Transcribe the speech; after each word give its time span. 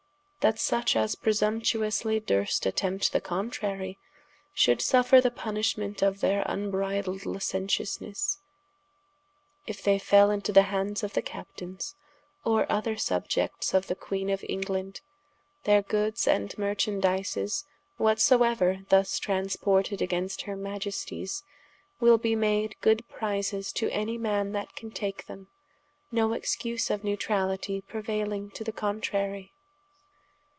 That 0.41 0.57
such 0.57 0.95
as 0.95 1.13
presumptuously 1.13 2.19
durst 2.19 2.65
attempt 2.65 3.13
the 3.13 3.21
contrary, 3.21 3.99
should 4.55 4.81
suffer 4.81 5.21
the 5.21 5.29
punishment 5.29 6.01
of 6.01 6.19
their 6.19 6.43
vnbrideled 6.45 7.27
licensiousness, 7.27 8.39
if 9.67 9.83
they 9.83 9.99
fell 9.99 10.31
into 10.31 10.51
the 10.51 10.63
handes 10.63 11.03
of 11.03 11.13
the 11.13 11.21
Captaines, 11.21 11.93
or 12.43 12.65
other 12.71 12.97
Subiects 12.97 13.75
of 13.75 13.85
the 13.85 13.93
Queene 13.93 14.31
of 14.31 14.43
Englande, 14.49 15.01
their 15.65 15.83
goods 15.83 16.27
and 16.27 16.55
marchandises 16.57 17.65
whatsoeuer 17.99 18.89
thus 18.89 19.19
transported 19.19 20.01
against 20.01 20.41
her 20.41 20.57
Maiesties 20.57 21.43
will 21.99 22.17
to 22.17 22.23
be 22.23 22.35
made 22.35 22.75
good 22.81 23.07
prises 23.07 23.71
to 23.73 23.91
any 23.91 24.17
man 24.17 24.53
that 24.53 24.75
can 24.75 24.89
take 24.89 25.27
them, 25.27 25.49
no 26.11 26.33
excuse 26.33 26.89
of 26.89 27.03
Newtralitie 27.03 27.83
preuailing 27.87 28.51
to 28.55 28.63
the 28.63 28.71
contrary. 28.73 29.51